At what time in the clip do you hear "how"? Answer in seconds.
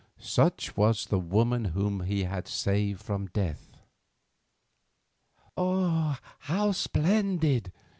6.39-6.71